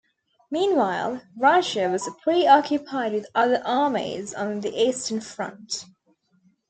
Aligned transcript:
Meanwhile, 0.49 1.21
Russia 1.37 1.87
was 1.87 2.09
preoccupied 2.23 3.13
with 3.13 3.27
other 3.35 3.61
armies 3.63 4.33
on 4.33 4.61
the 4.61 4.73
Eastern 4.75 5.21
Front. 5.21 5.85